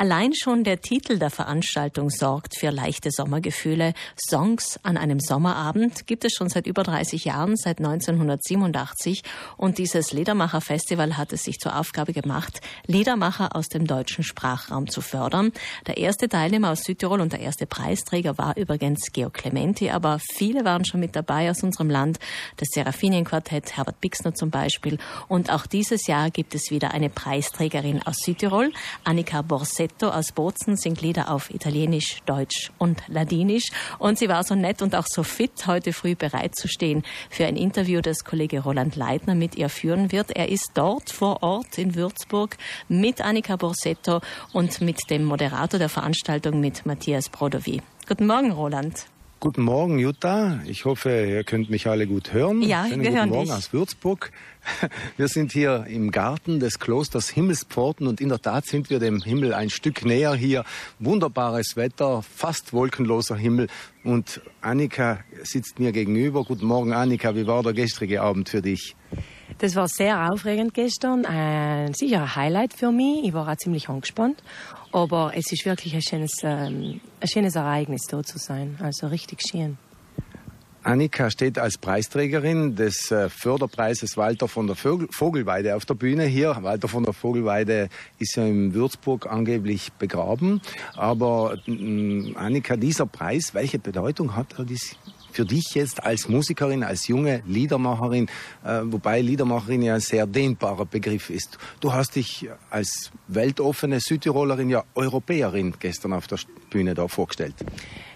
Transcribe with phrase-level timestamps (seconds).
[0.00, 3.94] Allein schon der Titel der Veranstaltung sorgt für leichte Sommergefühle.
[4.16, 9.24] Songs an einem Sommerabend gibt es schon seit über 30 Jahren, seit 1987.
[9.56, 15.00] Und dieses Liedermacher-Festival hat es sich zur Aufgabe gemacht, Liedermacher aus dem deutschen Sprachraum zu
[15.00, 15.50] fördern.
[15.88, 20.64] Der erste Teilnehmer aus Südtirol und der erste Preisträger war übrigens Georg Clementi, aber viele
[20.64, 22.20] waren schon mit dabei aus unserem Land.
[22.58, 24.98] Das Seraphinien-Quartett, Herbert Bixner zum Beispiel.
[25.26, 28.72] Und auch dieses Jahr gibt es wieder eine Preisträgerin aus Südtirol,
[29.02, 33.70] Annika Borset Rosetto aus Bozen singt Lieder auf Italienisch, Deutsch und Ladinisch.
[33.98, 37.46] Und sie war so nett und auch so fit, heute früh bereit zu stehen für
[37.46, 40.30] ein Interview, das Kollege Roland Leitner mit ihr führen wird.
[40.36, 42.56] Er ist dort vor Ort in Würzburg
[42.88, 44.20] mit Annika Borsetto
[44.52, 47.80] und mit dem Moderator der Veranstaltung mit Matthias Brodovi.
[48.06, 49.06] Guten Morgen, Roland.
[49.40, 50.58] Guten Morgen, Jutta.
[50.66, 52.60] Ich hoffe, ihr könnt mich alle gut hören.
[52.60, 53.52] Ja, Schönen wir guten hören Morgen dich.
[53.52, 54.32] aus Würzburg.
[55.16, 59.22] Wir sind hier im Garten des Klosters Himmelspforten und in der Tat sind wir dem
[59.22, 60.64] Himmel ein Stück näher hier.
[60.98, 63.68] Wunderbares Wetter, fast wolkenloser Himmel
[64.02, 66.42] und Annika sitzt mir gegenüber.
[66.42, 67.36] Guten Morgen, Annika.
[67.36, 68.96] Wie war der gestrige Abend für dich?
[69.58, 71.26] Das war sehr aufregend gestern.
[71.26, 73.24] Ein Highlight für mich.
[73.24, 74.40] Ich war auch ziemlich angespannt.
[74.92, 78.78] Aber es ist wirklich ein schönes, ähm, ein schönes Ereignis, da zu sein.
[78.80, 79.76] Also richtig schön.
[80.84, 86.56] Annika steht als Preisträgerin des äh, Förderpreises Walter von der Vogelweide auf der Bühne hier.
[86.62, 90.62] Walter von der Vogelweide ist ja in Würzburg angeblich begraben.
[90.94, 94.64] Aber Annika, dieser Preis, welche Bedeutung hat er
[95.38, 98.26] für dich jetzt als Musikerin, als junge Liedermacherin,
[98.64, 101.58] äh, wobei Liedermacherin ja ein sehr dehnbarer Begriff ist.
[101.78, 107.54] Du hast dich als weltoffene Südtirolerin, ja Europäerin gestern auf der Bühne da vorgestellt.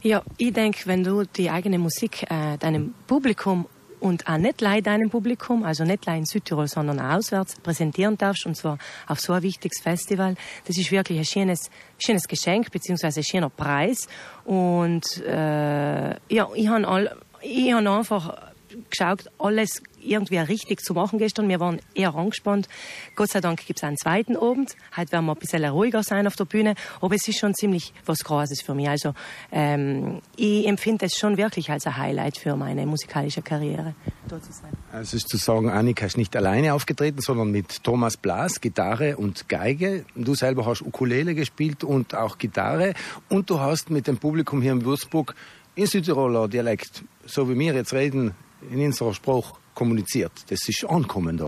[0.00, 3.66] Ja, ich denke, wenn du die eigene Musik äh, deinem Publikum
[4.00, 8.16] und auch nicht leider deinem Publikum, also nicht leider in Südtirol, sondern auch auswärts präsentieren
[8.16, 10.34] darfst, und zwar auf so ein wichtiges Festival.
[10.66, 14.08] Das ist wirklich ein schönes, schönes Geschenk, beziehungsweise ein schöner Preis.
[14.44, 18.49] Und äh, ja, ich habe all, einfach
[18.90, 21.48] geschaut, alles irgendwie richtig zu machen gestern.
[21.48, 22.68] Wir waren eher angespannt.
[23.16, 24.76] Gott sei Dank gibt es einen zweiten Abend.
[24.96, 26.74] Heute werden wir ein bisschen ruhiger sein auf der Bühne.
[27.00, 28.88] Aber es ist schon ziemlich was Großes für mich.
[28.88, 29.14] Also
[29.52, 33.94] ähm, ich empfinde es schon wirklich als ein Highlight für meine musikalische Karriere,
[34.28, 34.70] dort zu sein.
[34.92, 39.48] Es ist zu sagen, Annika ist nicht alleine aufgetreten, sondern mit Thomas Blas, Gitarre und
[39.48, 40.04] Geige.
[40.14, 42.94] Du selber hast Ukulele gespielt und auch Gitarre.
[43.28, 45.34] Und du hast mit dem Publikum hier in Würzburg
[45.74, 48.34] in Südtiroler Dialekt, so wie wir jetzt reden,
[48.70, 50.32] in unserer Sprache kommuniziert.
[50.48, 51.46] Das ist ankommen da.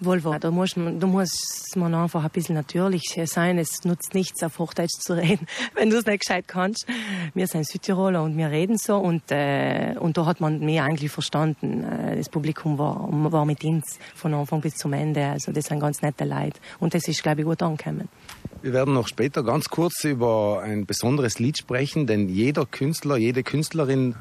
[0.00, 0.38] Wohl, wohl.
[0.38, 1.30] Da muss, man, da muss
[1.74, 3.58] man einfach ein bisschen natürlich sein.
[3.58, 6.86] Es nutzt nichts, auf Hochdeutsch zu reden, wenn du es nicht gescheit kannst.
[7.34, 11.10] Wir sind Südtiroler und wir reden so und, äh, und da hat man mich eigentlich
[11.10, 11.84] verstanden.
[11.84, 15.24] Äh, Das Publikum war, war mit uns von Anfang bis zum Ende.
[15.24, 18.08] Also das sind ganz nette Leute und das ist, glaube ich, gut angekommen.
[18.62, 23.42] Wir werden noch später ganz kurz über ein besonderes Lied sprechen, denn jeder Künstler, jede
[23.42, 24.16] Künstlerin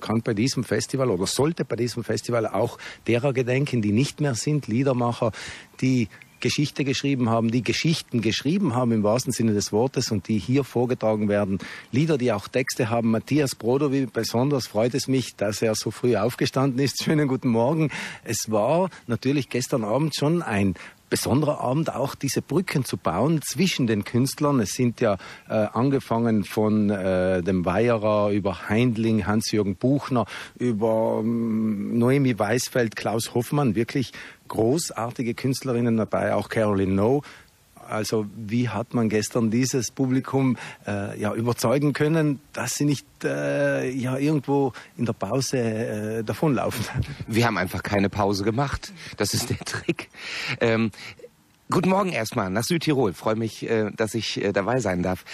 [0.00, 4.34] kann bei diesem Festival oder sollte bei diesem Festival auch derer gedenken, die nicht mehr
[4.34, 5.32] sind, Liedermacher,
[5.80, 6.08] die
[6.40, 10.64] Geschichte geschrieben haben, die Geschichten geschrieben haben im wahrsten Sinne des Wortes und die hier
[10.64, 11.58] vorgetragen werden.
[11.92, 13.10] Lieder, die auch Texte haben.
[13.10, 17.02] Matthias Brodowi, besonders freut es mich, dass er so früh aufgestanden ist.
[17.04, 17.90] Schönen guten Morgen.
[18.24, 20.74] Es war natürlich gestern Abend schon ein
[21.08, 24.60] besonderer Abend auch diese Brücken zu bauen zwischen den Künstlern.
[24.60, 25.18] Es sind ja
[25.48, 30.26] äh, angefangen von äh, dem Weierer über Heindling, Hans-Jürgen Buchner,
[30.58, 34.12] über ähm, Noemi Weisfeld, Klaus Hoffmann, wirklich
[34.48, 37.22] großartige Künstlerinnen dabei, auch Caroline No.
[37.88, 43.88] Also wie hat man gestern dieses Publikum äh, ja überzeugen können, dass sie nicht äh,
[43.90, 46.84] ja irgendwo in der Pause äh, davonlaufen?
[47.26, 48.92] Wir haben einfach keine Pause gemacht.
[49.16, 50.08] Das ist der Trick.
[50.60, 50.90] Ähm,
[51.70, 53.12] guten Morgen erstmal nach Südtirol.
[53.12, 55.24] Freue mich, äh, dass ich äh, dabei sein darf.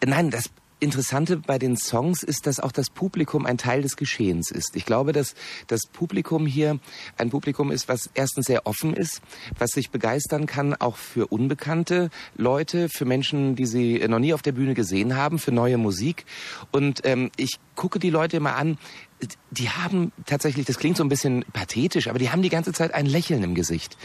[0.00, 3.96] Äh, nein, das Interessante bei den Songs ist, dass auch das Publikum ein Teil des
[3.96, 4.76] Geschehens ist.
[4.76, 5.34] Ich glaube, dass
[5.66, 6.78] das Publikum hier
[7.16, 9.20] ein Publikum ist, was erstens sehr offen ist,
[9.58, 14.42] was sich begeistern kann, auch für unbekannte Leute, für Menschen, die sie noch nie auf
[14.42, 16.24] der Bühne gesehen haben, für neue Musik.
[16.70, 18.78] Und ähm, ich gucke die Leute immer an,
[19.50, 22.94] die haben tatsächlich, das klingt so ein bisschen pathetisch, aber die haben die ganze Zeit
[22.94, 23.96] ein Lächeln im Gesicht.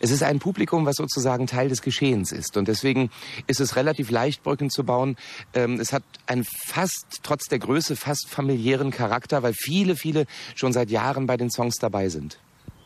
[0.00, 2.56] Es ist ein Publikum, was sozusagen Teil des Geschehens ist.
[2.56, 3.10] Und deswegen
[3.46, 5.16] ist es relativ leicht, Brücken zu bauen.
[5.54, 10.72] Ähm, es hat einen fast, trotz der Größe, fast familiären Charakter, weil viele, viele schon
[10.72, 12.38] seit Jahren bei den Songs dabei sind.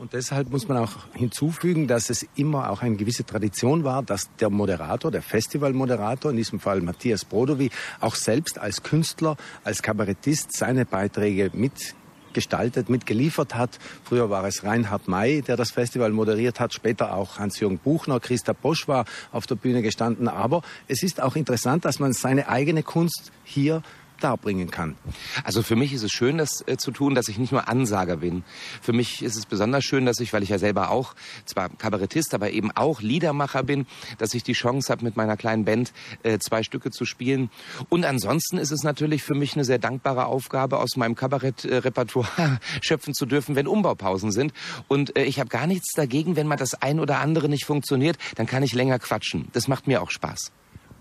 [0.03, 4.35] Und deshalb muss man auch hinzufügen, dass es immer auch eine gewisse Tradition war, dass
[4.41, 7.71] der Moderator, der Festivalmoderator, in diesem Fall Matthias Brodowi,
[8.01, 11.95] auch selbst als Künstler, als Kabarettist seine Beiträge mit
[12.33, 13.79] mitgestaltet, mitgeliefert hat.
[14.05, 18.55] Früher war es Reinhard May, der das Festival moderiert hat, später auch Hans-Jürgen Buchner, Christa
[18.55, 20.29] Bosch war auf der Bühne gestanden.
[20.29, 23.83] Aber es ist auch interessant, dass man seine eigene Kunst hier
[24.23, 24.97] darbringen kann.
[25.45, 28.19] Also für mich ist es schön, das äh, zu tun, dass ich nicht nur Ansager
[28.19, 28.45] bin.
[28.81, 31.15] Für mich ist es besonders schön, dass ich, weil ich ja selber auch
[31.45, 33.87] zwar Kabarettist, aber eben auch Liedermacher bin,
[34.19, 35.93] dass ich die Chance habe, mit meiner kleinen Band
[36.23, 37.51] äh, zwei Stücke zu spielen.
[37.89, 43.15] Und ansonsten ist es natürlich für mich eine sehr dankbare Aufgabe, aus meinem Kabarettrepertoire schöpfen
[43.15, 44.53] zu dürfen, wenn Umbaupausen sind.
[44.89, 48.19] Und äh, ich habe gar nichts dagegen, wenn mal das ein oder andere nicht funktioniert,
[48.37, 49.49] dann kann ich länger quatschen.
[49.53, 50.53] Das macht mir auch Spaß.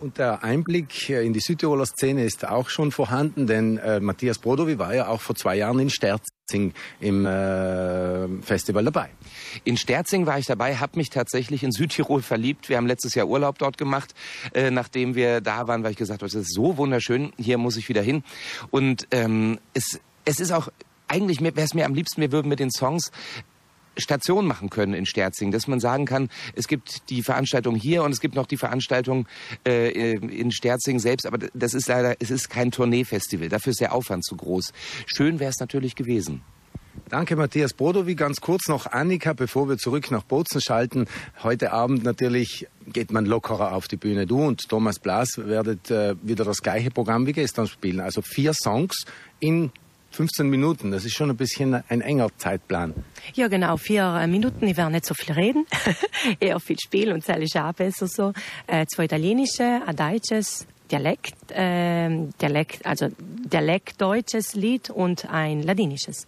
[0.01, 4.39] Und der Einblick äh, in die Südtiroler Szene ist auch schon vorhanden, denn äh, Matthias
[4.39, 9.09] Brodowi war ja auch vor zwei Jahren in Sterzing im äh, Festival dabei.
[9.63, 12.67] In Sterzing war ich dabei, habe mich tatsächlich in Südtirol verliebt.
[12.67, 14.15] Wir haben letztes Jahr Urlaub dort gemacht,
[14.55, 17.77] äh, nachdem wir da waren, weil ich gesagt habe, es ist so wunderschön, hier muss
[17.77, 18.23] ich wieder hin.
[18.71, 20.69] Und ähm, es, es ist auch
[21.11, 23.11] eigentlich wäre es mir am liebsten, wir würden mit den Songs
[24.01, 28.11] Station machen können in Sterzing, dass man sagen kann, es gibt die Veranstaltung hier und
[28.11, 29.27] es gibt noch die Veranstaltung
[29.65, 33.93] äh, in Sterzing selbst, aber das ist leider, es ist kein Tourneefestival, dafür ist der
[33.93, 34.73] Aufwand zu groß.
[35.05, 36.41] Schön wäre es natürlich gewesen.
[37.09, 38.15] Danke, Matthias Brodowi.
[38.15, 41.07] Ganz kurz noch Annika, bevor wir zurück nach Bozen schalten.
[41.43, 44.25] Heute Abend natürlich geht man lockerer auf die Bühne.
[44.25, 47.99] Du und Thomas Blas werdet äh, wieder das gleiche Programm wie gestern spielen.
[47.99, 49.05] Also vier Songs
[49.39, 49.71] in
[50.11, 52.93] 15 Minuten, das ist schon ein bisschen ein enger Zeitplan.
[53.33, 54.67] Ja, genau, vier äh, Minuten.
[54.67, 55.65] Ich werde nicht so viel reden,
[56.39, 58.33] eher viel spielen und ist auch besser so.
[58.67, 66.25] Äh, zwei italienische, ein deutsches, Dialekt, äh, Dialekt, also Dialektdeutsches Lied und ein ladinisches.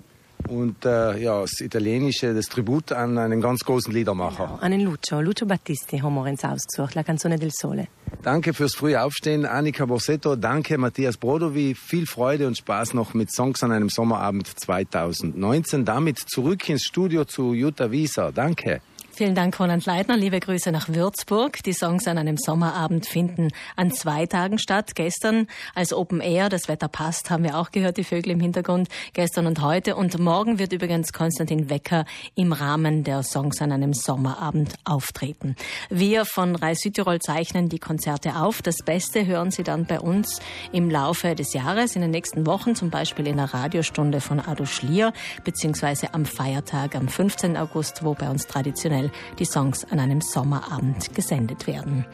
[0.48, 4.46] Und äh, ja, das italienische, das Tribut an einen ganz großen Liedermacher.
[4.46, 7.88] Genau, an den Lucio, Lucio Battisti haben wir uns ausgesucht, La Canzone del Sole.
[8.24, 10.38] Danke fürs frühe Aufstehen, Annika Borsetto.
[10.38, 11.76] Danke, Matthias Brodowi.
[11.76, 15.84] Viel Freude und Spaß noch mit Songs an einem Sommerabend 2019.
[15.84, 18.32] Damit zurück ins Studio zu Jutta Wieser.
[18.32, 18.80] Danke.
[19.16, 20.18] Vielen Dank, Roland Leitner.
[20.18, 21.62] Liebe Grüße nach Würzburg.
[21.62, 24.96] Die Songs an einem Sommerabend finden an zwei Tagen statt.
[24.96, 25.46] Gestern
[25.76, 28.90] als Open Air, das Wetter passt, haben wir auch gehört, die Vögel im Hintergrund.
[29.14, 29.96] Gestern und heute.
[29.96, 35.58] Und morgen wird übrigens Konstantin Wecker im Rahmen der Songs an einem Sommerabend auftreten.
[35.92, 38.64] Wir von Reis Südtirol zeichnen die Konzerte auf.
[38.64, 40.40] Das Beste hören Sie dann bei uns
[40.72, 44.66] im Laufe des Jahres, in den nächsten Wochen, zum Beispiel in der Radiostunde von Ado
[44.66, 45.14] Schlier,
[45.44, 47.58] beziehungsweise am Feiertag am 15.
[47.58, 52.06] August, wo bei uns traditionell traditionell die Songs an einem Sommerabend gesendet werden.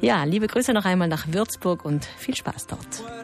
[0.00, 3.04] Ja, liebe Grüße noch einmal nach Würzburg und viel Spaß dort.